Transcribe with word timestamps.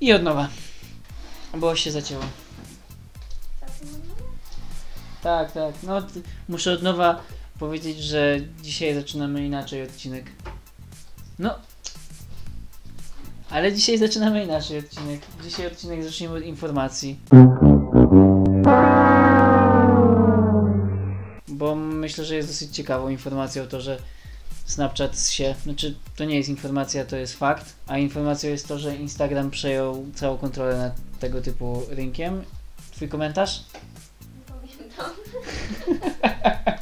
I 0.00 0.12
od 0.12 0.22
nowa. 0.22 0.48
Bo 1.56 1.76
się 1.76 1.90
zacięło. 1.90 2.22
Tak, 5.22 5.52
tak. 5.52 5.74
No, 5.82 6.02
muszę 6.48 6.72
od 6.72 6.82
nowa 6.82 7.22
powiedzieć, 7.58 7.98
że 7.98 8.40
dzisiaj 8.62 8.94
zaczynamy 8.94 9.46
inaczej 9.46 9.82
odcinek. 9.82 10.24
No. 11.38 11.54
Ale 13.50 13.72
dzisiaj 13.72 13.98
zaczynamy 13.98 14.44
inaczej 14.44 14.78
odcinek. 14.78 15.20
Dzisiaj 15.44 15.66
odcinek 15.66 16.04
zaczniemy 16.04 16.36
od 16.36 16.42
informacji. 16.42 17.18
Bo 21.48 21.74
myślę, 21.74 22.24
że 22.24 22.34
jest 22.34 22.48
dosyć 22.48 22.76
ciekawą 22.76 23.08
informacją 23.08 23.66
to, 23.66 23.80
że 23.80 23.98
Snapchat 24.66 25.20
się, 25.28 25.54
znaczy 25.62 25.94
to 26.16 26.24
nie 26.24 26.36
jest 26.36 26.48
informacja, 26.48 27.04
to 27.04 27.16
jest 27.16 27.34
fakt, 27.34 27.74
a 27.86 27.98
informacją 27.98 28.50
jest 28.50 28.68
to, 28.68 28.78
że 28.78 28.96
Instagram 28.96 29.50
przejął 29.50 30.06
całą 30.14 30.38
kontrolę 30.38 30.78
nad 30.78 31.18
tego 31.20 31.40
typu 31.42 31.82
rynkiem. 31.88 32.44
Twój 32.92 33.08
komentarz? 33.08 33.64
Pamiętam. 34.46 35.10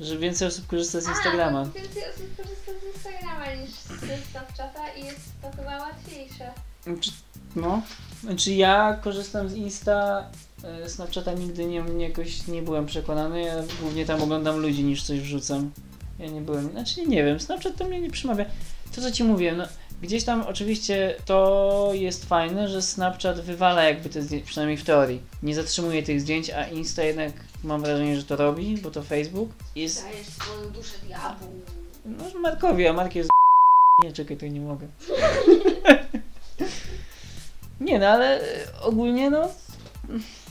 Że 0.00 0.18
więcej 0.18 0.48
osób 0.48 0.66
korzysta 0.66 1.00
z 1.00 1.08
Instagrama. 1.08 1.60
A, 1.60 1.64
więcej 1.64 2.02
osób 2.14 2.36
korzysta 2.36 2.72
z 2.80 2.94
Instagrama 2.94 3.54
niż 3.54 3.70
z 3.70 4.30
Snapchata 4.30 4.88
i 4.96 5.04
jest 5.04 5.20
to 5.42 5.50
chyba 5.50 5.78
łatwiejsze. 5.78 6.52
Znaczy, 6.84 7.10
No, 7.56 7.82
znaczy 8.22 8.52
ja 8.52 8.98
korzystam 9.02 9.48
z 9.48 9.54
Insta, 9.54 10.30
Snapchata 10.86 11.32
nigdy 11.32 11.64
nie, 11.64 11.82
nie 11.82 12.08
jakoś 12.08 12.46
nie 12.46 12.62
byłem 12.62 12.86
przekonany, 12.86 13.42
ja 13.42 13.54
głównie 13.80 14.06
tam 14.06 14.22
oglądam 14.22 14.60
ludzi 14.60 14.84
niż 14.84 15.02
coś 15.02 15.20
wrzucam. 15.20 15.70
Ja 16.18 16.26
nie 16.26 16.40
byłem, 16.40 16.70
znaczy 16.70 17.06
nie 17.06 17.24
wiem, 17.24 17.40
Snapchat 17.40 17.76
to 17.76 17.84
mnie 17.84 18.00
nie 18.00 18.10
przemawia. 18.10 18.44
To 18.94 19.00
co 19.00 19.10
ci 19.10 19.24
mówię, 19.24 19.52
no 19.52 19.64
gdzieś 20.02 20.24
tam 20.24 20.42
oczywiście 20.42 21.14
to 21.24 21.90
jest 21.92 22.24
fajne, 22.24 22.68
że 22.68 22.82
Snapchat 22.82 23.40
wywala 23.40 23.84
jakby 23.84 24.08
te 24.08 24.22
zdjęcia, 24.22 24.46
przynajmniej 24.46 24.78
w 24.78 24.84
teorii. 24.84 25.20
Nie 25.42 25.54
zatrzymuje 25.54 26.02
tych 26.02 26.20
zdjęć, 26.20 26.50
a 26.50 26.68
Insta 26.68 27.02
jednak 27.02 27.32
mam 27.64 27.82
wrażenie, 27.82 28.16
że 28.16 28.24
to 28.24 28.36
robi, 28.36 28.78
bo 28.78 28.90
to 28.90 29.02
Facebook. 29.02 29.50
Jest, 29.76 30.02
Dajesz 30.02 30.26
swoją 30.26 30.70
duszę 30.70 30.94
diabłu. 31.06 31.48
no 32.04 32.40
Markowi, 32.40 32.86
a 32.86 32.92
Mark 32.92 33.14
jest 33.14 33.30
Nie, 34.04 34.12
czekaj, 34.12 34.36
to 34.36 34.46
nie 34.46 34.60
mogę. 34.60 34.86
nie 37.80 37.98
no, 37.98 38.06
ale 38.06 38.40
e, 38.40 38.80
ogólnie 38.82 39.30
no 39.30 39.48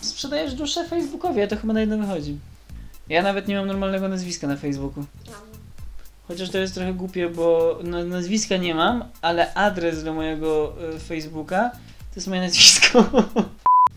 sprzedajesz 0.02 0.54
duszę 0.54 0.88
Facebookowi, 0.88 1.42
a 1.42 1.48
to 1.48 1.58
chyba 1.58 1.73
na 1.73 1.80
jedno 1.80 1.98
wychodzi. 1.98 2.38
Ja 3.09 3.23
nawet 3.23 3.48
nie 3.48 3.56
mam 3.56 3.68
normalnego 3.68 4.08
nazwiska 4.08 4.48
na 4.48 4.58
Facebooku. 4.58 5.06
Chociaż 6.28 6.50
to 6.50 6.58
jest 6.58 6.73
trochę 6.73 6.94
głupie, 6.94 7.30
bo 7.30 7.80
no, 7.84 8.04
nazwiska 8.04 8.58
nie 8.58 8.76
mam, 8.76 9.04
ale 9.22 9.54
adres 9.54 10.04
do 10.04 10.14
mojego 10.14 10.74
e, 10.96 11.00
Facebooka 11.00 11.70
to 12.14 12.16
jest 12.16 12.28
moje 12.28 12.42
nazwisko. 12.42 13.06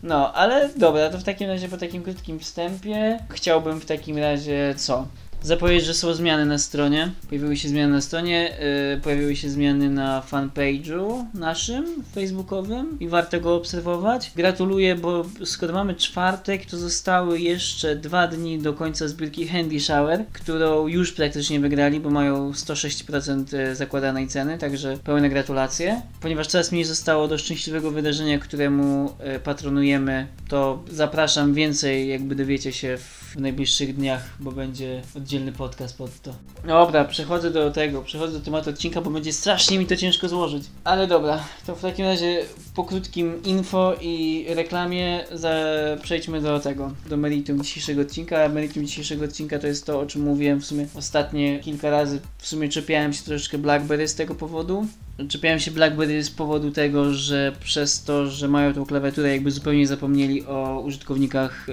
No, 0.02 0.32
ale 0.32 0.70
dobra, 0.76 1.10
to 1.10 1.18
w 1.18 1.24
takim 1.24 1.48
razie 1.48 1.68
po 1.68 1.76
takim 1.76 2.02
krótkim 2.02 2.38
wstępie 2.38 3.18
chciałbym 3.30 3.80
w 3.80 3.86
takim 3.86 4.18
razie 4.18 4.74
co? 4.76 5.06
Zapowiedzieć, 5.46 5.84
że 5.86 5.94
są 5.94 6.14
zmiany 6.14 6.46
na 6.46 6.58
stronie. 6.58 7.12
Pojawiły 7.28 7.56
się 7.56 7.68
zmiany 7.68 7.92
na 7.92 8.00
stronie, 8.00 8.56
yy, 8.92 9.00
pojawiły 9.00 9.36
się 9.36 9.50
zmiany 9.50 9.90
na 9.90 10.22
fanpage'u 10.30 11.24
naszym 11.34 12.04
facebookowym 12.14 12.96
i 13.00 13.08
warto 13.08 13.40
go 13.40 13.54
obserwować. 13.54 14.32
Gratuluję, 14.36 14.94
bo 14.94 15.24
skoro 15.44 15.74
mamy 15.74 15.94
czwartek, 15.94 16.66
to 16.66 16.76
zostały 16.76 17.40
jeszcze 17.40 17.96
dwa 17.96 18.26
dni 18.26 18.58
do 18.58 18.72
końca 18.74 19.08
zbiórki 19.08 19.48
Handy 19.48 19.80
Shower, 19.80 20.24
którą 20.32 20.86
już 20.86 21.12
praktycznie 21.12 21.60
wygrali, 21.60 22.00
bo 22.00 22.10
mają 22.10 22.52
106% 22.52 23.74
zakładanej 23.74 24.28
ceny, 24.28 24.58
także 24.58 24.98
pełne 25.04 25.28
gratulacje. 25.28 26.02
Ponieważ 26.20 26.46
coraz 26.46 26.72
mniej 26.72 26.84
zostało 26.84 27.28
do 27.28 27.38
szczęśliwego 27.38 27.90
wydarzenia, 27.90 28.38
któremu 28.38 29.12
e, 29.18 29.40
patronujemy, 29.40 30.26
to 30.48 30.82
zapraszam 30.90 31.54
więcej, 31.54 32.08
jakby 32.08 32.34
dowiecie 32.34 32.72
się 32.72 32.96
w 32.96 33.15
najbliższych 33.40 33.96
dniach, 33.96 34.30
bo 34.40 34.52
będzie 34.52 35.02
oddzielny 35.16 35.52
podcast 35.52 35.98
pod 35.98 36.22
to. 36.22 36.34
Dobra, 36.66 37.04
przechodzę 37.04 37.50
do 37.50 37.70
tego, 37.70 38.02
przechodzę 38.02 38.38
do 38.38 38.44
tematu 38.44 38.70
odcinka, 38.70 39.00
bo 39.00 39.10
będzie 39.10 39.32
strasznie 39.32 39.78
mi 39.78 39.86
to 39.86 39.96
ciężko 39.96 40.28
złożyć. 40.28 40.64
Ale 40.84 41.06
dobra, 41.06 41.44
to 41.66 41.76
w 41.76 41.82
takim 41.82 42.04
razie 42.04 42.44
po 42.74 42.84
krótkim 42.84 43.42
info 43.42 43.94
i 44.00 44.46
reklamie 44.48 45.24
za... 45.32 45.54
przejdźmy 46.02 46.40
do 46.40 46.60
tego, 46.60 46.92
do 47.08 47.16
meritum 47.16 47.62
dzisiejszego 47.62 48.02
odcinka. 48.02 48.44
A 48.44 48.48
Meritum 48.48 48.86
dzisiejszego 48.86 49.24
odcinka 49.24 49.58
to 49.58 49.66
jest 49.66 49.86
to, 49.86 50.00
o 50.00 50.06
czym 50.06 50.22
mówiłem 50.22 50.60
w 50.60 50.66
sumie 50.66 50.86
ostatnie 50.94 51.60
kilka 51.60 51.90
razy. 51.90 52.20
W 52.38 52.46
sumie 52.46 52.68
czepiałem 52.68 53.12
się 53.12 53.22
troszeczkę 53.22 53.58
BlackBerry 53.58 54.08
z 54.08 54.14
tego 54.14 54.34
powodu. 54.34 54.86
Czepiałem 55.28 55.60
się 55.60 55.70
BlackBerry 55.70 56.24
z 56.24 56.30
powodu 56.30 56.70
tego, 56.70 57.14
że 57.14 57.52
przez 57.60 58.02
to, 58.02 58.26
że 58.26 58.48
mają 58.48 58.74
tą 58.74 58.86
klawiaturę, 58.86 59.32
jakby 59.32 59.50
zupełnie 59.50 59.86
zapomnieli 59.86 60.46
o 60.46 60.80
użytkownikach 60.80 61.66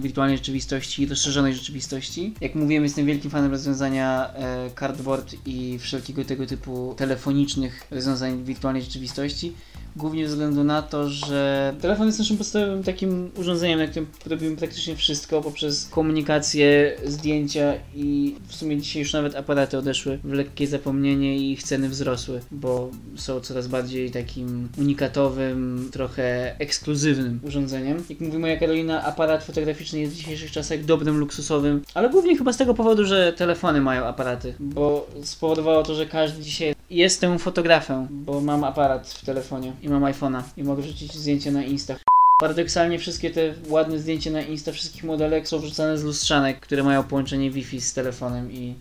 wirtualnej 0.00 0.36
rzeczywistości 0.36 1.02
i 1.02 1.06
rozszerzonej 1.06 1.54
rzeczywistości. 1.54 2.34
Jak 2.40 2.54
mówiłem, 2.54 2.84
jestem 2.84 3.06
wielkim 3.06 3.30
fanem 3.30 3.50
rozwiązania 3.50 4.34
e, 4.34 4.70
Cardboard 4.80 5.34
i 5.46 5.78
wszelkiego 5.78 6.24
tego 6.24 6.46
typu 6.46 6.94
telefonicznych 6.96 7.86
rozwiązań 7.90 8.44
wirtualnej 8.44 8.82
rzeczywistości. 8.82 9.52
Głównie 9.96 10.28
ze 10.28 10.32
względu 10.32 10.64
na 10.64 10.82
to, 10.82 11.08
że 11.08 11.74
telefon 11.80 12.06
jest 12.06 12.18
naszym 12.18 12.36
podstawowym 12.36 12.82
takim 12.82 13.30
urządzeniem, 13.36 13.78
na 13.78 13.86
którym 13.86 14.06
robimy 14.26 14.56
praktycznie 14.56 14.96
wszystko 14.96 15.42
poprzez 15.42 15.88
komunikację, 15.88 16.96
zdjęcia 17.06 17.74
i 17.94 18.36
w 18.48 18.54
sumie 18.54 18.80
dzisiaj 18.80 19.02
już 19.02 19.12
nawet 19.12 19.36
aparaty 19.36 19.78
odeszły 19.78 20.18
w 20.24 20.32
lekkie 20.32 20.66
zapomnienie 20.66 21.36
i 21.36 21.52
ich 21.52 21.62
ceny 21.62 21.88
wzrosły, 21.88 22.40
bo 22.50 22.90
są 23.16 23.40
coraz 23.40 23.66
bardziej 23.66 24.10
takim 24.10 24.68
unikatowym, 24.78 25.88
trochę 25.92 26.58
ekskluzywnym 26.58 27.40
urządzeniem. 27.42 28.04
Jak 28.08 28.20
mówi 28.20 28.38
moja 28.38 28.56
Karolina, 28.56 29.04
aparat 29.04 29.44
fotograficzny 29.44 30.00
jest 30.00 30.12
w 30.12 30.16
dzisiejszych 30.16 30.50
czasach 30.50 30.84
dobrym, 30.84 31.18
luksusowym, 31.18 31.82
ale 31.94 32.10
głównie 32.10 32.36
chyba 32.36 32.52
z 32.52 32.56
tego 32.56 32.74
powodu, 32.74 33.04
że 33.04 33.32
telefony 33.32 33.80
mają 33.80 34.04
aparaty, 34.04 34.54
bo 34.60 35.06
spowodowało 35.22 35.82
to, 35.82 35.94
że 35.94 36.06
każdy 36.06 36.42
dzisiaj 36.42 36.74
Jestem 36.92 37.38
fotografem, 37.38 38.08
bo 38.10 38.40
mam 38.40 38.64
aparat 38.64 39.08
w 39.08 39.24
telefonie 39.24 39.72
i 39.82 39.88
mam 39.88 40.02
iPhone'a 40.02 40.42
i 40.56 40.62
mogę 40.62 40.82
wrzucić 40.82 41.14
zdjęcie 41.14 41.52
na 41.52 41.64
Insta. 41.64 41.96
Paradoksalnie 42.40 42.98
wszystkie 42.98 43.30
te 43.30 43.54
ładne 43.68 43.98
zdjęcia 43.98 44.30
na 44.30 44.42
Insta 44.42 44.72
wszystkich 44.72 45.04
modelek 45.04 45.48
są 45.48 45.58
wrzucane 45.58 45.98
z 45.98 46.04
lustrzanek, 46.04 46.60
które 46.60 46.82
mają 46.82 47.02
połączenie 47.02 47.50
Wi-Fi 47.50 47.80
z 47.80 47.94
telefonem 47.94 48.52
i 48.52 48.74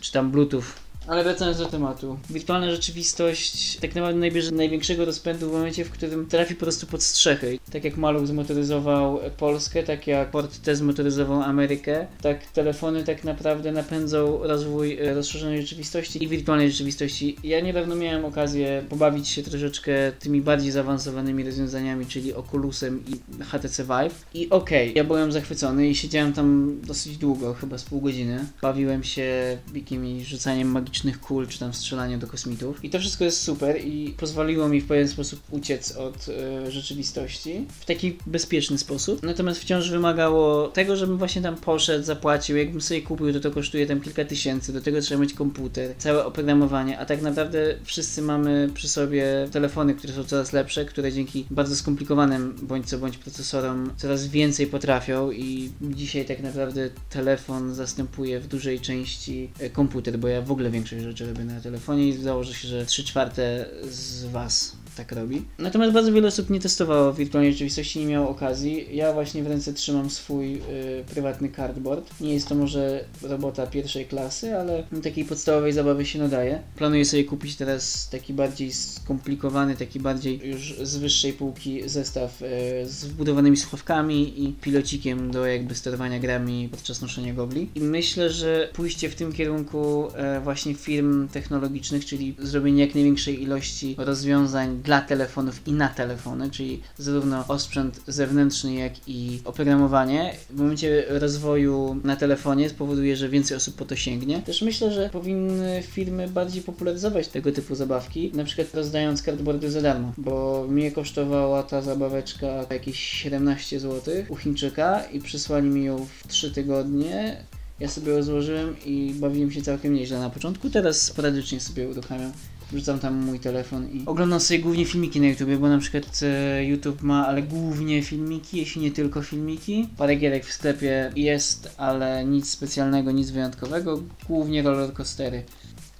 czy 0.00 0.12
tam 0.12 0.30
Bluetooth. 0.30 0.64
Ale 1.06 1.24
wracając 1.24 1.58
do 1.58 1.66
tematu. 1.66 2.18
Wirtualna 2.30 2.70
rzeczywistość 2.70 3.76
tak 3.76 3.94
naprawdę 3.94 4.20
nabierze 4.20 4.50
największego 4.50 5.04
rozpędu 5.04 5.50
w 5.50 5.52
momencie, 5.52 5.84
w 5.84 5.90
którym 5.90 6.26
trafi 6.26 6.54
po 6.54 6.60
prostu 6.60 6.86
pod 6.86 7.02
strzechy. 7.02 7.58
Tak 7.72 7.84
jak 7.84 7.96
Maluch 7.96 8.26
zmotoryzował 8.26 9.20
Polskę, 9.36 9.82
tak 9.82 10.06
jak 10.06 10.30
Ford 10.30 10.60
T 10.62 10.76
zmotoryzował 10.76 11.42
Amerykę, 11.42 12.06
tak 12.22 12.46
telefony 12.46 13.04
tak 13.04 13.24
naprawdę 13.24 13.72
napędzą 13.72 14.38
rozwój 14.42 14.98
e, 14.98 15.14
rozszerzonej 15.14 15.62
rzeczywistości 15.62 16.24
i 16.24 16.28
wirtualnej 16.28 16.70
rzeczywistości. 16.70 17.36
Ja 17.44 17.60
niedawno 17.60 17.94
miałem 17.94 18.24
okazję 18.24 18.84
pobawić 18.88 19.28
się 19.28 19.42
troszeczkę 19.42 20.12
tymi 20.20 20.40
bardziej 20.40 20.70
zaawansowanymi 20.70 21.44
rozwiązaniami, 21.44 22.06
czyli 22.06 22.34
Oculusem 22.34 23.04
i 23.08 23.42
HTC 23.44 23.84
Vive. 23.84 24.24
I 24.34 24.50
okej, 24.50 24.92
ja 24.96 25.04
byłem 25.04 25.32
zachwycony 25.32 25.88
i 25.88 25.94
siedziałem 25.94 26.32
tam 26.32 26.76
dosyć 26.82 27.16
długo, 27.16 27.54
chyba 27.54 27.78
z 27.78 27.84
pół 27.84 28.00
godziny. 28.00 28.44
Bawiłem 28.62 29.04
się 29.04 29.58
jakimiś 29.74 30.28
rzucaniem 30.28 30.68
magicznych 30.94 31.20
kul, 31.20 31.46
czy 31.46 31.58
tam 31.58 31.74
strzelaniem 31.74 32.20
do 32.20 32.26
kosmitów. 32.26 32.84
I 32.84 32.90
to 32.90 32.98
wszystko 32.98 33.24
jest 33.24 33.42
super 33.42 33.84
i 33.84 34.14
pozwoliło 34.16 34.68
mi 34.68 34.80
w 34.80 34.86
pewien 34.86 35.08
sposób 35.08 35.40
uciec 35.50 35.96
od 35.96 36.26
e, 36.28 36.70
rzeczywistości 36.70 37.66
w 37.80 37.84
taki 37.84 38.16
bezpieczny 38.26 38.78
sposób. 38.78 39.22
Natomiast 39.22 39.60
wciąż 39.60 39.90
wymagało 39.90 40.68
tego, 40.68 40.96
żebym 40.96 41.18
właśnie 41.18 41.42
tam 41.42 41.56
poszedł, 41.56 42.04
zapłacił. 42.04 42.56
Jakbym 42.56 42.80
sobie 42.80 43.02
kupił, 43.02 43.32
to 43.32 43.40
to 43.40 43.50
kosztuje 43.50 43.86
tam 43.86 44.00
kilka 44.00 44.24
tysięcy. 44.24 44.72
Do 44.72 44.80
tego 44.80 45.00
trzeba 45.00 45.20
mieć 45.20 45.34
komputer, 45.34 45.94
całe 45.98 46.24
oprogramowanie. 46.24 46.98
A 46.98 47.04
tak 47.06 47.22
naprawdę 47.22 47.76
wszyscy 47.84 48.22
mamy 48.22 48.70
przy 48.74 48.88
sobie 48.88 49.48
telefony, 49.52 49.94
które 49.94 50.12
są 50.12 50.24
coraz 50.24 50.52
lepsze, 50.52 50.84
które 50.84 51.12
dzięki 51.12 51.46
bardzo 51.50 51.76
skomplikowanym 51.76 52.56
bądź 52.62 52.86
co 52.86 52.98
bądź 52.98 53.18
procesorom 53.18 53.90
coraz 53.96 54.26
więcej 54.26 54.66
potrafią 54.66 55.30
i 55.30 55.70
dzisiaj 55.82 56.24
tak 56.24 56.42
naprawdę 56.42 56.90
telefon 57.10 57.74
zastępuje 57.74 58.40
w 58.40 58.46
dużej 58.46 58.80
części 58.80 59.50
e, 59.58 59.70
komputer, 59.70 60.18
bo 60.18 60.28
ja 60.28 60.42
w 60.42 60.52
ogóle 60.52 60.70
większość 60.84 61.02
rzeczy 61.02 61.26
robię 61.26 61.44
na 61.44 61.60
telefonie 61.60 62.08
i 62.08 62.12
założę 62.12 62.54
się, 62.54 62.68
że 62.68 62.86
3 62.86 63.04
czwarte 63.04 63.66
z 63.90 64.24
Was 64.24 64.76
tak 64.96 65.12
robi. 65.12 65.42
Natomiast 65.58 65.92
bardzo 65.92 66.12
wiele 66.12 66.28
osób 66.28 66.50
nie 66.50 66.60
testowało 66.60 67.12
wirtualnej 67.12 67.52
rzeczywistości, 67.52 67.98
nie 67.98 68.06
miało 68.06 68.28
okazji. 68.28 68.96
Ja 68.96 69.12
właśnie 69.12 69.42
w 69.42 69.46
ręce 69.46 69.72
trzymam 69.72 70.10
swój 70.10 70.54
y, 70.54 70.60
prywatny 71.06 71.48
cardboard. 71.48 72.20
Nie 72.20 72.34
jest 72.34 72.48
to 72.48 72.54
może 72.54 73.04
robota 73.22 73.66
pierwszej 73.66 74.06
klasy, 74.06 74.56
ale 74.56 74.84
takiej 75.02 75.24
podstawowej 75.24 75.72
zabawy 75.72 76.06
się 76.06 76.18
nadaje. 76.18 76.62
Planuję 76.76 77.04
sobie 77.04 77.24
kupić 77.24 77.56
teraz 77.56 78.08
taki 78.08 78.32
bardziej 78.32 78.72
skomplikowany, 78.72 79.76
taki 79.76 80.00
bardziej 80.00 80.40
już 80.44 80.74
z 80.82 80.96
wyższej 80.96 81.32
półki 81.32 81.88
zestaw 81.88 82.42
y, 82.42 82.46
z 82.88 83.04
wbudowanymi 83.04 83.56
słuchawkami 83.56 84.44
i 84.44 84.52
pilocikiem 84.52 85.30
do 85.30 85.46
jakby 85.46 85.74
sterowania 85.74 86.18
grami 86.18 86.68
podczas 86.68 87.02
noszenia 87.02 87.34
gobli. 87.34 87.68
I 87.74 87.80
myślę, 87.80 88.30
że 88.30 88.68
pójście 88.72 89.08
w 89.08 89.14
tym 89.14 89.32
kierunku 89.32 90.08
e, 90.14 90.40
właśnie 90.40 90.74
firm 90.74 91.28
technologicznych, 91.28 92.06
czyli 92.06 92.36
zrobienie 92.38 92.84
jak 92.84 92.94
największej 92.94 93.42
ilości 93.42 93.94
rozwiązań 93.98 94.82
dla 94.84 95.00
telefonów 95.00 95.68
i 95.68 95.72
na 95.72 95.88
telefony, 95.88 96.50
czyli 96.50 96.82
zarówno 96.98 97.44
osprzęt 97.48 98.00
zewnętrzny, 98.06 98.74
jak 98.74 98.92
i 99.06 99.40
oprogramowanie 99.44 100.34
w 100.50 100.56
momencie 100.56 101.04
rozwoju 101.08 102.00
na 102.04 102.16
telefonie 102.16 102.68
spowoduje, 102.68 103.16
że 103.16 103.28
więcej 103.28 103.56
osób 103.56 103.74
po 103.74 103.84
to 103.84 103.96
sięgnie. 103.96 104.42
Też 104.42 104.62
myślę, 104.62 104.92
że 104.92 105.10
powinny 105.12 105.82
firmy 105.82 106.28
bardziej 106.28 106.62
popularyzować 106.62 107.28
tego 107.28 107.52
typu 107.52 107.74
zabawki, 107.74 108.32
na 108.34 108.44
przykład 108.44 108.74
rozdając 108.74 109.22
cardboardy 109.22 109.70
za 109.70 109.82
darmo, 109.82 110.12
bo 110.18 110.66
mnie 110.68 110.92
kosztowała 110.92 111.62
ta 111.62 111.82
zabaweczka 111.82 112.46
jakieś 112.70 112.98
17 112.98 113.80
zł 113.80 114.14
u 114.28 114.36
Chińczyka 114.36 115.04
i 115.04 115.20
przysłali 115.20 115.68
mi 115.68 115.84
ją 115.84 116.06
w 116.06 116.28
3 116.28 116.50
tygodnie. 116.50 117.44
Ja 117.80 117.88
sobie 117.88 118.12
ją 118.12 118.22
złożyłem 118.22 118.76
i 118.84 119.14
bawiłem 119.14 119.50
się 119.50 119.62
całkiem 119.62 119.94
nieźle 119.94 120.18
na 120.18 120.30
początku. 120.30 120.70
Teraz 120.70 121.02
sporadycznie 121.02 121.60
sobie 121.60 121.88
uruchamiam. 121.88 122.32
Wrzucam 122.74 122.98
tam 122.98 123.14
mój 123.14 123.40
telefon 123.40 123.88
i 123.90 124.02
oglądam 124.06 124.40
sobie 124.40 124.60
głównie 124.60 124.84
filmiki 124.84 125.20
na 125.20 125.26
YouTube, 125.26 125.50
bo 125.60 125.68
na 125.68 125.78
przykład 125.78 126.20
e, 126.22 126.64
YouTube 126.64 127.02
ma, 127.02 127.26
ale 127.26 127.42
głównie 127.42 128.02
filmiki, 128.02 128.58
jeśli 128.58 128.82
nie 128.82 128.90
tylko 128.90 129.22
filmiki. 129.22 129.88
Parę 129.96 130.16
gierek 130.16 130.46
w 130.46 130.52
sklepie 130.52 131.12
jest, 131.16 131.74
ale 131.76 132.24
nic 132.24 132.50
specjalnego, 132.50 133.10
nic 133.10 133.30
wyjątkowego. 133.30 134.02
Głównie 134.28 134.62
rollercoastery. 134.62 135.42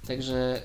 Także 0.07 0.61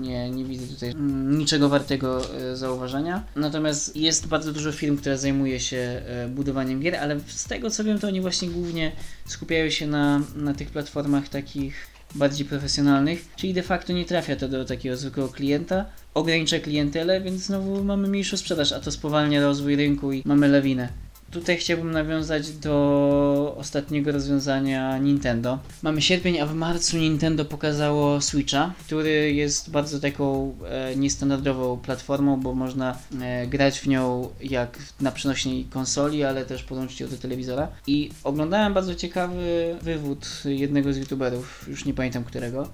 nie, 0.00 0.30
nie 0.30 0.44
widzę 0.44 0.66
tutaj 0.66 0.90
mm, 0.90 1.38
niczego 1.38 1.68
wartego 1.68 2.34
e, 2.34 2.56
zauważenia. 2.56 3.24
Natomiast 3.36 3.96
jest 3.96 4.26
bardzo 4.26 4.52
dużo 4.52 4.72
firm, 4.72 4.96
które 4.96 5.18
zajmuje 5.18 5.60
się 5.60 5.76
e, 5.76 6.28
budowaniem 6.28 6.80
gier, 6.80 6.96
ale 6.96 7.20
z 7.26 7.44
tego 7.44 7.70
co 7.70 7.84
wiem, 7.84 7.98
to 7.98 8.06
oni 8.06 8.20
właśnie 8.20 8.48
głównie 8.48 8.92
skupiają 9.26 9.70
się 9.70 9.86
na, 9.86 10.22
na 10.36 10.54
tych 10.54 10.70
platformach 10.70 11.28
takich 11.28 11.97
bardziej 12.14 12.46
profesjonalnych, 12.46 13.28
czyli 13.36 13.54
de 13.54 13.62
facto 13.62 13.92
nie 13.92 14.04
trafia 14.04 14.36
to 14.36 14.48
do 14.48 14.64
takiego 14.64 14.96
zwykłego 14.96 15.28
klienta, 15.28 15.84
ogranicza 16.14 16.58
klientelę, 16.58 17.20
więc 17.20 17.42
znowu 17.42 17.84
mamy 17.84 18.08
mniejszą 18.08 18.36
sprzedaż, 18.36 18.72
a 18.72 18.80
to 18.80 18.92
spowalnia 18.92 19.42
rozwój 19.42 19.76
rynku 19.76 20.12
i 20.12 20.22
mamy 20.24 20.48
lawinę. 20.48 20.88
Tutaj 21.30 21.56
chciałbym 21.56 21.90
nawiązać 21.90 22.50
do 22.50 23.54
ostatniego 23.58 24.12
rozwiązania 24.12 24.98
Nintendo. 24.98 25.58
Mamy 25.82 26.02
sierpień, 26.02 26.40
a 26.40 26.46
w 26.46 26.54
marcu 26.54 26.96
Nintendo 26.96 27.44
pokazało 27.44 28.20
Switcha, 28.20 28.72
który 28.86 29.32
jest 29.32 29.70
bardzo 29.70 30.00
taką 30.00 30.54
e, 30.68 30.96
niestandardową 30.96 31.76
platformą, 31.76 32.40
bo 32.40 32.54
można 32.54 32.98
e, 33.20 33.46
grać 33.46 33.80
w 33.80 33.86
nią 33.86 34.28
jak 34.40 34.78
na 35.00 35.12
przenośnej 35.12 35.64
konsoli, 35.64 36.24
ale 36.24 36.44
też 36.44 36.62
podłączyć 36.62 37.00
ją 37.00 37.08
do 37.08 37.16
telewizora. 37.16 37.68
I 37.86 38.10
oglądałem 38.24 38.74
bardzo 38.74 38.94
ciekawy 38.94 39.76
wywód 39.82 40.42
jednego 40.44 40.92
z 40.92 40.96
youtuberów, 40.96 41.64
już 41.68 41.84
nie 41.84 41.94
pamiętam 41.94 42.24
którego, 42.24 42.68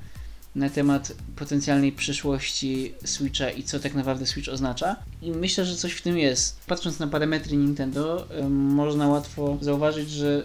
na 0.54 0.70
temat 0.70 1.12
potencjalnej 1.36 1.92
przyszłości 1.92 2.94
Switcha 3.04 3.50
i 3.50 3.62
co 3.62 3.80
tak 3.80 3.94
naprawdę 3.94 4.26
Switch 4.26 4.48
oznacza. 4.48 4.96
I 5.22 5.30
myślę, 5.30 5.64
że 5.64 5.76
coś 5.76 5.92
w 5.92 6.02
tym 6.02 6.18
jest. 6.18 6.58
Patrząc 6.66 6.98
na 6.98 7.06
parametry 7.06 7.56
Nintendo, 7.56 8.26
można 8.50 9.08
łatwo 9.08 9.58
zauważyć, 9.60 10.10
że, 10.10 10.42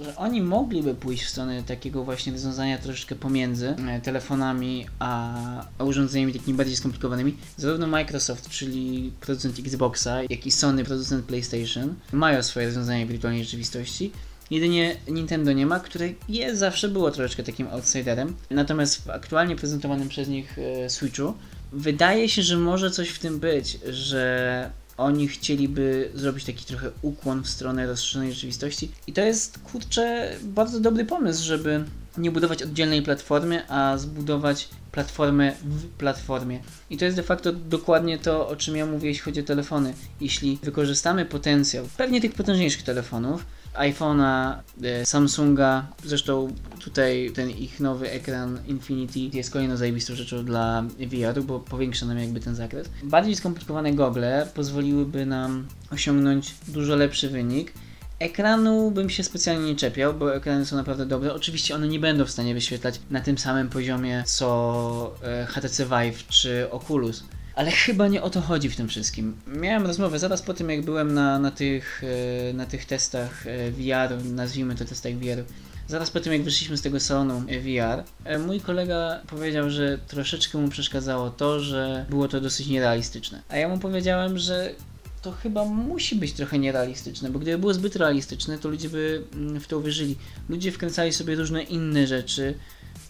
y, 0.00 0.04
że 0.04 0.16
oni 0.16 0.42
mogliby 0.42 0.94
pójść 0.94 1.24
w 1.24 1.28
stronę 1.28 1.62
takiego 1.62 2.04
właśnie 2.04 2.32
rozwiązania 2.32 2.78
troszeczkę 2.78 3.14
pomiędzy 3.14 3.68
y, 3.98 4.00
telefonami 4.02 4.86
a, 4.98 5.34
a 5.78 5.84
urządzeniami 5.84 6.32
takimi 6.32 6.56
bardziej 6.56 6.76
skomplikowanymi. 6.76 7.36
Zarówno 7.56 7.86
Microsoft, 7.86 8.48
czyli 8.48 9.12
producent 9.20 9.58
Xboxa, 9.58 10.22
jak 10.22 10.46
i 10.46 10.50
Sony, 10.50 10.84
producent 10.84 11.24
PlayStation, 11.24 11.94
mają 12.12 12.42
swoje 12.42 12.66
rozwiązania 12.66 13.06
wirtualnej 13.06 13.44
rzeczywistości. 13.44 14.12
Jedynie 14.50 14.96
Nintendo 15.08 15.52
nie 15.52 15.66
ma, 15.66 15.80
które 15.80 16.08
jest 16.28 16.58
zawsze 16.58 16.88
było 16.88 17.10
troszeczkę 17.10 17.42
takim 17.42 17.68
outsiderem. 17.68 18.36
Natomiast 18.50 19.04
w 19.04 19.10
aktualnie 19.10 19.56
prezentowanym 19.56 20.08
przez 20.08 20.28
nich 20.28 20.58
e, 20.58 20.90
Switchu 20.90 21.34
wydaje 21.72 22.28
się, 22.28 22.42
że 22.42 22.56
może 22.56 22.90
coś 22.90 23.08
w 23.08 23.18
tym 23.18 23.40
być, 23.40 23.78
że 23.88 24.70
oni 24.96 25.28
chcieliby 25.28 26.10
zrobić 26.14 26.44
taki 26.44 26.64
trochę 26.64 26.90
ukłon 27.02 27.42
w 27.42 27.48
stronę 27.48 27.86
rozszerzonej 27.86 28.32
rzeczywistości. 28.32 28.90
I 29.06 29.12
to 29.12 29.20
jest 29.20 29.58
kurczę 29.58 30.32
bardzo 30.42 30.80
dobry 30.80 31.04
pomysł, 31.04 31.44
żeby 31.44 31.84
nie 32.18 32.30
budować 32.30 32.62
oddzielnej 32.62 33.02
platformy, 33.02 33.68
a 33.68 33.98
zbudować 33.98 34.68
platformę 34.92 35.52
w 35.64 35.86
platformie. 35.86 36.60
I 36.90 36.96
to 36.96 37.04
jest 37.04 37.16
de 37.16 37.22
facto 37.22 37.52
dokładnie 37.52 38.18
to, 38.18 38.48
o 38.48 38.56
czym 38.56 38.76
ja 38.76 38.86
mówię, 38.86 39.08
jeśli 39.08 39.22
chodzi 39.22 39.40
o 39.40 39.44
telefony. 39.44 39.94
Jeśli 40.20 40.58
wykorzystamy 40.62 41.24
potencjał 41.24 41.88
pewnie 41.96 42.20
tych 42.20 42.34
potężniejszych 42.34 42.82
telefonów, 42.82 43.46
iPhone'a, 43.78 44.62
e, 44.82 45.06
Samsunga, 45.06 45.86
zresztą 46.04 46.54
tutaj 46.80 47.30
ten 47.34 47.50
ich 47.50 47.80
nowy 47.80 48.10
ekran 48.10 48.58
Infinity 48.66 49.36
jest 49.36 49.50
kolejną 49.50 49.76
zajebistą 49.76 50.14
rzeczą 50.14 50.44
dla 50.44 50.82
VR-u, 50.82 51.44
bo 51.44 51.60
powiększa 51.60 52.06
nam 52.06 52.18
jakby 52.18 52.40
ten 52.40 52.54
zakres. 52.54 52.88
Bardziej 53.02 53.36
skomplikowane 53.36 53.92
gogle 53.92 54.48
pozwoliłyby 54.54 55.26
nam 55.26 55.66
osiągnąć 55.90 56.54
dużo 56.68 56.96
lepszy 56.96 57.28
wynik. 57.28 57.72
Ekranu 58.18 58.90
bym 58.90 59.10
się 59.10 59.22
specjalnie 59.22 59.66
nie 59.66 59.76
czepiał, 59.76 60.14
bo 60.14 60.34
ekrany 60.34 60.66
są 60.66 60.76
naprawdę 60.76 61.06
dobre. 61.06 61.34
Oczywiście 61.34 61.74
one 61.74 61.88
nie 61.88 62.00
będą 62.00 62.24
w 62.24 62.30
stanie 62.30 62.54
wyświetlać 62.54 63.00
na 63.10 63.20
tym 63.20 63.38
samym 63.38 63.68
poziomie 63.68 64.22
co 64.26 65.14
e, 65.22 65.46
HTC 65.46 65.84
Vive 65.84 66.26
czy 66.28 66.70
Oculus 66.70 67.24
ale 67.56 67.70
chyba 67.70 68.08
nie 68.08 68.22
o 68.22 68.30
to 68.30 68.40
chodzi 68.40 68.70
w 68.70 68.76
tym 68.76 68.88
wszystkim. 68.88 69.36
Miałem 69.46 69.86
rozmowę 69.86 70.18
zaraz 70.18 70.42
po 70.42 70.54
tym, 70.54 70.70
jak 70.70 70.82
byłem 70.82 71.14
na, 71.14 71.38
na, 71.38 71.50
tych, 71.50 72.02
e, 72.50 72.52
na 72.52 72.66
tych 72.66 72.84
testach 72.84 73.46
e, 73.46 73.70
VR, 73.70 74.24
nazwijmy 74.24 74.74
to 74.74 74.84
testach 74.84 75.14
VR. 75.14 75.44
Zaraz 75.88 76.10
po 76.10 76.20
tym, 76.20 76.32
jak 76.32 76.42
wyszliśmy 76.42 76.76
z 76.76 76.82
tego 76.82 77.00
salonu 77.00 77.42
e, 77.48 77.60
VR, 77.60 78.04
mój 78.46 78.60
kolega 78.60 79.20
powiedział, 79.26 79.70
że 79.70 79.98
troszeczkę 79.98 80.58
mu 80.58 80.68
przeszkadzało 80.68 81.30
to, 81.30 81.60
że 81.60 82.06
było 82.10 82.28
to 82.28 82.40
dosyć 82.40 82.66
nierealistyczne. 82.66 83.42
A 83.48 83.56
ja 83.56 83.68
mu 83.68 83.78
powiedziałem, 83.78 84.38
że 84.38 84.74
to 85.22 85.32
chyba 85.32 85.64
musi 85.64 86.16
być 86.16 86.32
trochę 86.32 86.58
nierealistyczne, 86.58 87.30
bo 87.30 87.38
gdyby 87.38 87.58
było 87.58 87.74
zbyt 87.74 87.96
realistyczne, 87.96 88.58
to 88.58 88.68
ludzie 88.68 88.88
by 88.88 89.22
mm, 89.34 89.60
w 89.60 89.66
to 89.66 89.78
uwierzyli. 89.78 90.16
Ludzie 90.48 90.72
wkręcali 90.72 91.12
sobie 91.12 91.34
różne 91.34 91.62
inne 91.62 92.06
rzeczy, 92.06 92.54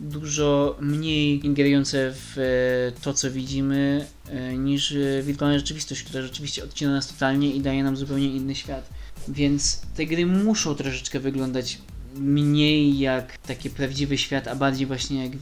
dużo 0.01 0.77
mniej 0.81 1.47
ingerujące 1.47 2.13
w 2.15 2.39
e, 2.39 3.01
to, 3.01 3.15
co 3.15 3.31
widzimy, 3.31 4.07
e, 4.29 4.57
niż 4.57 4.95
wirtualna 5.23 5.59
rzeczywistość, 5.59 6.03
która 6.03 6.23
rzeczywiście 6.23 6.65
odcina 6.65 6.91
nas 6.91 7.09
totalnie 7.09 7.55
i 7.55 7.61
daje 7.61 7.85
nam 7.85 7.97
zupełnie 7.97 8.37
inny 8.37 8.55
świat. 8.55 8.89
Więc 9.29 9.81
te 9.97 10.07
gry 10.07 10.27
muszą 10.27 10.75
troszeczkę 10.75 11.21
wyglądać 11.21 11.79
mniej 12.19 12.99
jak 12.99 13.39
taki 13.39 13.71
prawdziwy 13.71 14.19
świat, 14.19 14.49
a 14.49 14.57
bardziej 14.57 14.87
właśnie 14.87 15.25
jak, 15.25 15.33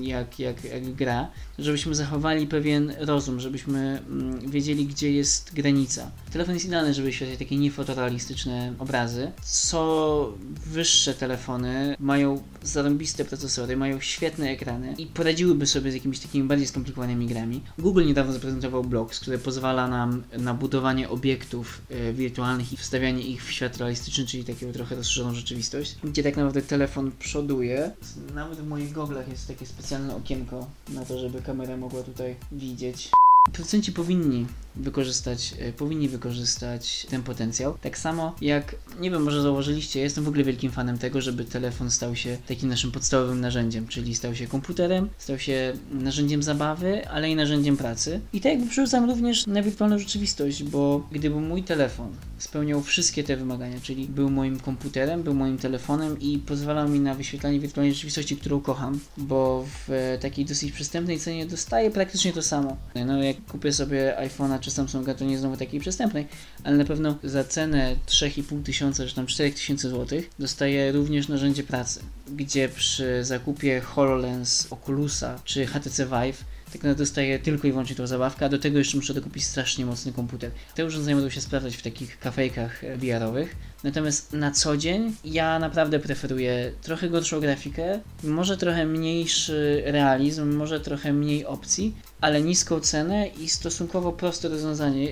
jak, 0.00 0.38
jak, 0.38 0.64
jak 0.64 0.94
gra, 0.94 1.28
żebyśmy 1.58 1.94
zachowali 1.94 2.46
pewien 2.46 2.92
rozum, 2.98 3.40
żebyśmy 3.40 4.02
mm, 4.08 4.50
wiedzieli, 4.50 4.86
gdzie 4.86 5.12
jest 5.12 5.54
granica. 5.54 6.10
Telefon 6.32 6.54
jest 6.54 6.66
idealny, 6.66 6.94
żeby 6.94 7.12
świetlić 7.12 7.38
takie 7.38 7.56
niefotorealistyczne 7.56 8.74
obrazy. 8.78 9.32
Co 9.42 10.32
wyższe 10.66 11.14
telefony 11.14 11.96
mają 11.98 12.42
zarąbiste 12.62 13.24
procesory, 13.24 13.76
mają 13.76 14.00
świetne 14.00 14.50
ekrany 14.50 14.94
i 14.98 15.06
poradziłyby 15.06 15.66
sobie 15.66 15.90
z 15.90 15.94
jakimiś 15.94 16.18
takimi 16.18 16.48
bardziej 16.48 16.66
skomplikowanymi 16.66 17.26
grami. 17.26 17.60
Google 17.78 18.06
niedawno 18.06 18.32
zaprezentował 18.32 18.84
Blocks, 18.84 19.20
który 19.20 19.38
pozwala 19.38 19.88
nam 19.88 20.22
na 20.38 20.54
budowanie 20.54 21.08
obiektów 21.08 21.82
e, 21.90 22.12
wirtualnych 22.12 22.72
i 22.72 22.76
wstawianie 22.76 23.22
ich 23.22 23.44
w 23.44 23.52
świat 23.52 23.76
realistyczny, 23.76 24.26
czyli 24.26 24.44
taką 24.44 24.72
trochę 24.72 24.94
rozszerzoną 24.94 25.34
rzeczywistość 25.34 25.96
gdzie 26.10 26.22
tak 26.22 26.36
naprawdę 26.36 26.62
telefon 26.62 27.12
przoduje. 27.18 27.90
Nawet 28.34 28.58
w 28.58 28.66
moich 28.66 28.92
goglach 28.92 29.28
jest 29.28 29.48
takie 29.48 29.66
specjalne 29.66 30.16
okienko 30.16 30.66
na 30.88 31.04
to, 31.04 31.18
żeby 31.18 31.42
kamera 31.42 31.76
mogła 31.76 32.02
tutaj 32.02 32.36
widzieć. 32.52 33.10
Producenci 33.52 33.92
powinni 33.92 34.46
wykorzystać, 34.76 35.54
e, 35.58 35.72
powinni 35.72 36.08
wykorzystać 36.08 37.06
ten 37.10 37.22
potencjał. 37.22 37.78
Tak 37.80 37.98
samo 37.98 38.34
jak, 38.40 38.76
nie 39.00 39.10
wiem, 39.10 39.22
może 39.22 39.42
zauważyliście, 39.42 40.00
jestem 40.00 40.24
w 40.24 40.28
ogóle 40.28 40.44
wielkim 40.44 40.72
fanem 40.72 40.98
tego, 40.98 41.20
żeby 41.20 41.44
telefon 41.44 41.90
stał 41.90 42.16
się 42.16 42.38
takim 42.48 42.68
naszym 42.68 42.92
podstawowym 42.92 43.40
narzędziem, 43.40 43.88
czyli 43.88 44.14
stał 44.14 44.34
się 44.34 44.46
komputerem, 44.46 45.08
stał 45.18 45.38
się 45.38 45.72
narzędziem 45.90 46.42
zabawy, 46.42 47.08
ale 47.08 47.30
i 47.30 47.36
narzędziem 47.36 47.76
pracy. 47.76 48.20
I 48.32 48.40
tak 48.40 48.52
jakby 48.52 48.68
przerzucam 48.68 49.10
również 49.10 49.46
na 49.46 49.62
wirtualną 49.62 49.98
rzeczywistość, 49.98 50.62
bo 50.62 51.06
gdyby 51.12 51.40
mój 51.40 51.62
telefon 51.62 52.10
spełniał 52.40 52.82
wszystkie 52.82 53.24
te 53.24 53.36
wymagania, 53.36 53.80
czyli 53.82 54.08
był 54.08 54.30
moim 54.30 54.60
komputerem, 54.60 55.22
był 55.22 55.34
moim 55.34 55.58
telefonem 55.58 56.20
i 56.20 56.38
pozwalał 56.38 56.88
mi 56.88 57.00
na 57.00 57.14
wyświetlanie 57.14 57.60
wirtualnej 57.60 57.94
rzeczywistości, 57.94 58.36
którą 58.36 58.60
kocham, 58.60 59.00
bo 59.16 59.66
w 59.88 60.18
takiej 60.20 60.44
dosyć 60.44 60.72
przystępnej 60.72 61.20
cenie 61.20 61.46
dostaję 61.46 61.90
praktycznie 61.90 62.32
to 62.32 62.42
samo. 62.42 62.76
No 63.06 63.22
jak 63.22 63.44
kupię 63.44 63.72
sobie 63.72 64.16
iPhone'a 64.20 64.60
czy 64.60 64.70
Samsunga, 64.70 65.14
to 65.14 65.24
nie 65.24 65.38
znowu 65.38 65.56
takiej 65.56 65.80
przystępnej, 65.80 66.26
ale 66.64 66.76
na 66.76 66.84
pewno 66.84 67.14
za 67.24 67.44
cenę 67.44 67.96
3,5 68.06 68.62
tysiąca 68.62 69.06
czy 69.06 69.14
tam 69.14 69.26
4 69.26 69.52
tysięcy 69.52 69.88
złotych 69.88 70.30
dostaję 70.38 70.92
również 70.92 71.28
narzędzie 71.28 71.62
pracy, 71.62 72.00
gdzie 72.36 72.68
przy 72.68 73.24
zakupie 73.24 73.80
HoloLens, 73.80 74.66
Oculusa 74.70 75.40
czy 75.44 75.66
HTC 75.66 76.06
Vive 76.06 76.44
tak 76.72 76.82
naprawdę 76.82 77.04
dostaję 77.04 77.38
tylko 77.38 77.68
i 77.68 77.70
wyłącznie 77.70 77.96
tą 77.96 78.06
zabawkę, 78.06 78.46
a 78.46 78.48
do 78.48 78.58
tego 78.58 78.78
jeszcze 78.78 78.96
muszę 78.96 79.14
dokupić 79.14 79.44
strasznie 79.44 79.86
mocny 79.86 80.12
komputer. 80.12 80.50
Te 80.74 80.86
urządzenia 80.86 81.16
będą 81.16 81.30
się 81.30 81.40
sprawdzać 81.40 81.76
w 81.76 81.82
takich 81.82 82.18
kafejkach 82.18 82.84
e, 82.84 82.96
VR-owych. 82.96 83.56
Natomiast 83.84 84.32
na 84.32 84.50
co 84.50 84.76
dzień 84.76 85.14
ja 85.24 85.58
naprawdę 85.58 85.98
preferuję 85.98 86.72
trochę 86.82 87.08
gorszą 87.08 87.40
grafikę, 87.40 88.00
może 88.24 88.56
trochę 88.56 88.86
mniejszy 88.86 89.82
realizm, 89.86 90.56
może 90.56 90.80
trochę 90.80 91.12
mniej 91.12 91.46
opcji, 91.46 91.94
ale 92.20 92.42
niską 92.42 92.80
cenę 92.80 93.28
i 93.28 93.48
stosunkowo 93.48 94.12
proste 94.12 94.48
rozwiązanie. 94.48 95.08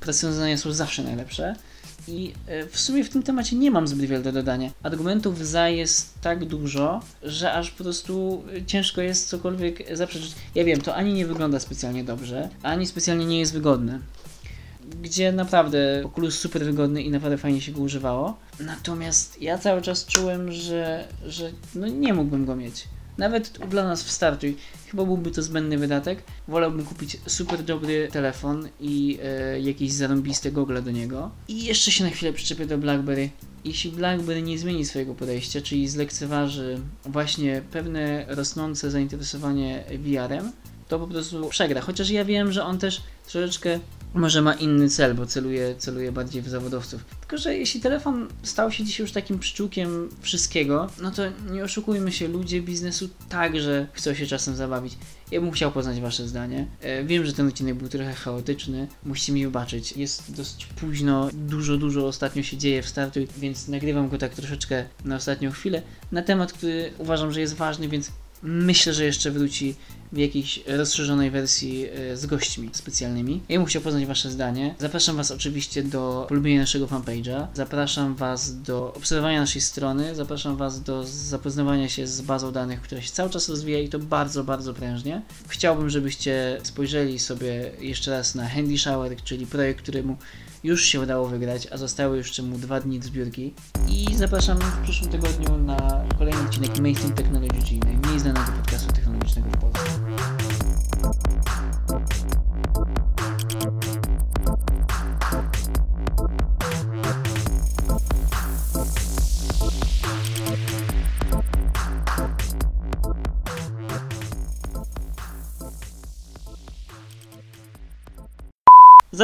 Proste 0.00 0.26
rozwiązania 0.26 0.56
są 0.56 0.72
zawsze 0.72 1.02
najlepsze. 1.02 1.54
I 2.08 2.32
e, 2.46 2.66
w 2.66 2.80
sumie 2.80 3.04
w 3.04 3.08
tym 3.08 3.22
temacie 3.22 3.56
nie 3.56 3.70
mam 3.70 3.88
zbyt 3.88 4.06
wiele 4.06 4.22
do 4.22 4.32
dodania. 4.32 4.70
Argumentów 4.82 5.46
za 5.46 5.68
jest 5.68 6.20
tak 6.20 6.44
dużo, 6.44 7.00
że 7.22 7.52
aż 7.52 7.70
po 7.70 7.84
prostu 7.84 8.44
e, 8.56 8.64
ciężko 8.66 9.00
jest 9.00 9.28
cokolwiek 9.28 9.96
zaprzeczyć. 9.96 10.34
Ja 10.54 10.64
wiem, 10.64 10.80
to 10.80 10.94
ani 10.94 11.12
nie 11.12 11.26
wygląda 11.26 11.60
specjalnie 11.60 12.04
dobrze, 12.04 12.48
ani 12.62 12.86
specjalnie 12.86 13.26
nie 13.26 13.38
jest 13.38 13.52
wygodne. 13.52 13.98
Gdzie 15.02 15.32
naprawdę 15.32 16.02
Oculus 16.04 16.38
super 16.38 16.64
wygodny 16.64 17.02
i 17.02 17.10
naprawdę 17.10 17.38
fajnie 17.38 17.60
się 17.60 17.72
go 17.72 17.80
używało. 17.80 18.36
Natomiast 18.60 19.42
ja 19.42 19.58
cały 19.58 19.82
czas 19.82 20.06
czułem, 20.06 20.52
że, 20.52 21.08
że 21.26 21.50
no 21.74 21.86
nie 21.86 22.14
mógłbym 22.14 22.46
go 22.46 22.56
mieć. 22.56 22.84
Nawet 23.20 23.58
dla 23.68 23.84
nas 23.84 24.02
w 24.02 24.10
startu 24.10 24.46
chyba 24.90 25.04
byłby 25.04 25.30
to 25.30 25.42
zbędny 25.42 25.78
wydatek. 25.78 26.22
Wolałbym 26.48 26.84
kupić 26.84 27.16
super 27.26 27.62
dobry 27.62 28.08
telefon 28.12 28.68
i 28.80 29.18
e, 29.22 29.60
jakieś 29.60 29.92
zarąbiste 29.92 30.52
gogle 30.52 30.82
do 30.82 30.90
niego. 30.90 31.30
I 31.48 31.64
jeszcze 31.64 31.90
się 31.90 32.04
na 32.04 32.10
chwilę 32.10 32.32
przyczepię 32.32 32.66
do 32.66 32.78
BlackBerry. 32.78 33.30
Jeśli 33.64 33.92
BlackBerry 33.92 34.42
nie 34.42 34.58
zmieni 34.58 34.84
swojego 34.84 35.14
podejścia, 35.14 35.60
czyli 35.60 35.88
zlekceważy 35.88 36.78
właśnie 37.04 37.62
pewne 37.72 38.24
rosnące 38.28 38.90
zainteresowanie 38.90 39.84
VR-em, 39.98 40.52
to 40.88 40.98
po 40.98 41.06
prostu 41.06 41.48
przegra. 41.48 41.80
Chociaż 41.80 42.10
ja 42.10 42.24
wiem, 42.24 42.52
że 42.52 42.64
on 42.64 42.78
też 42.78 43.02
troszeczkę 43.26 43.80
może 44.14 44.42
ma 44.42 44.54
inny 44.54 44.88
cel, 44.88 45.14
bo 45.14 45.26
celuje, 45.26 45.74
celuje 45.78 46.12
bardziej 46.12 46.42
w 46.42 46.48
zawodowców. 46.48 47.04
Tylko, 47.20 47.38
że 47.38 47.56
jeśli 47.56 47.80
telefon 47.80 48.28
stał 48.42 48.72
się 48.72 48.84
dzisiaj 48.84 49.04
już 49.04 49.12
takim 49.12 49.38
pszczółkiem 49.38 50.08
wszystkiego, 50.20 50.90
no 51.02 51.10
to 51.10 51.22
nie 51.50 51.64
oszukujmy 51.64 52.12
się, 52.12 52.28
ludzie 52.28 52.62
biznesu 52.62 53.08
także 53.28 53.86
chcą 53.92 54.14
się 54.14 54.26
czasem 54.26 54.56
zabawić. 54.56 54.98
Ja 55.30 55.40
bym 55.40 55.50
chciał 55.50 55.72
poznać 55.72 56.00
Wasze 56.00 56.28
zdanie. 56.28 56.66
E, 56.80 57.04
wiem, 57.04 57.26
że 57.26 57.32
ten 57.32 57.48
odcinek 57.48 57.74
był 57.74 57.88
trochę 57.88 58.12
chaotyczny, 58.12 58.88
musicie 59.04 59.32
mi 59.32 59.44
wybaczyć. 59.44 59.96
Jest 59.96 60.34
dosyć 60.34 60.66
późno, 60.66 61.28
dużo, 61.32 61.76
dużo 61.76 62.06
ostatnio 62.06 62.42
się 62.42 62.56
dzieje 62.56 62.82
w 62.82 62.88
startu, 62.88 63.20
więc 63.38 63.68
nagrywam 63.68 64.08
go 64.08 64.18
tak 64.18 64.34
troszeczkę 64.34 64.84
na 65.04 65.16
ostatnią 65.16 65.50
chwilę. 65.50 65.82
Na 66.12 66.22
temat, 66.22 66.52
który 66.52 66.92
uważam, 66.98 67.32
że 67.32 67.40
jest 67.40 67.54
ważny, 67.54 67.88
więc 67.88 68.12
myślę, 68.42 68.94
że 68.94 69.04
jeszcze 69.04 69.30
wróci 69.30 69.74
w 70.12 70.18
jakiejś 70.18 70.60
rozszerzonej 70.66 71.30
wersji 71.30 71.86
e, 71.86 72.16
z 72.16 72.26
gośćmi 72.26 72.70
specjalnymi. 72.72 73.40
Ja 73.48 73.58
bym 73.58 73.66
chciał 73.66 73.82
poznać 73.82 74.06
Wasze 74.06 74.30
zdanie. 74.30 74.74
Zapraszam 74.78 75.16
Was 75.16 75.30
oczywiście 75.30 75.82
do 75.82 76.26
polubienia 76.28 76.60
naszego 76.60 76.86
fanpage'a. 76.86 77.46
Zapraszam 77.54 78.14
Was 78.14 78.62
do 78.62 78.94
obserwowania 78.94 79.40
naszej 79.40 79.60
strony. 79.62 80.14
Zapraszam 80.14 80.56
Was 80.56 80.82
do 80.82 81.04
zapoznawania 81.04 81.88
się 81.88 82.06
z 82.06 82.20
bazą 82.20 82.52
danych, 82.52 82.80
która 82.82 83.00
się 83.00 83.10
cały 83.10 83.30
czas 83.30 83.48
rozwija 83.48 83.78
i 83.78 83.88
to 83.88 83.98
bardzo, 83.98 84.44
bardzo 84.44 84.74
prężnie. 84.74 85.22
Chciałbym, 85.48 85.90
żebyście 85.90 86.60
spojrzeli 86.62 87.18
sobie 87.18 87.70
jeszcze 87.80 88.10
raz 88.10 88.34
na 88.34 88.48
Handy 88.48 88.78
Shower, 88.78 89.16
czyli 89.24 89.46
projekt, 89.46 89.82
któremu 89.82 90.16
już 90.64 90.84
się 90.84 91.00
udało 91.00 91.28
wygrać, 91.28 91.68
a 91.70 91.76
zostały 91.76 92.16
jeszcze 92.16 92.42
mu 92.42 92.58
dwa 92.58 92.80
dni 92.80 93.02
zbiórki. 93.02 93.54
I 93.88 94.06
zapraszam 94.16 94.58
w 94.58 94.82
przyszłym 94.82 95.10
tygodniu 95.10 95.58
na 95.58 96.04
kolejny 96.18 96.40
odcinek 96.40 96.78
Mainstream 96.78 97.14
Technology, 97.14 97.78
najmniej 97.84 98.20
znanego 98.20 98.52
podcastu 98.52 98.92
technologicznego 98.92 99.48
w 99.50 99.58
Polsce. 99.60 99.99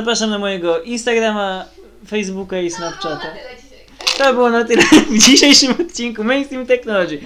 Zapraszam 0.07 0.31
na 0.31 0.39
mojego 0.39 0.83
Instagrama, 0.83 1.65
Facebooka 2.09 2.61
i 2.61 2.71
Snapchata. 2.71 3.27
No. 3.27 4.25
To 4.25 4.35
było 4.35 4.51
na 4.51 4.65
tyle 4.65 4.83
w 5.11 5.19
dzisiejszym 5.19 5.75
odcinku 5.81 6.25
Mainstream 6.25 6.67
Technology. 6.67 7.21